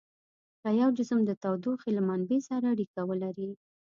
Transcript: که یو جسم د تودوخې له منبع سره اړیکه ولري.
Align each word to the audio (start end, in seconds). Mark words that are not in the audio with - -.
که 0.61 0.69
یو 0.81 0.89
جسم 0.97 1.19
د 1.25 1.31
تودوخې 1.43 1.89
له 1.97 2.01
منبع 2.09 2.39
سره 2.49 2.65
اړیکه 2.73 3.01
ولري. 3.09 3.51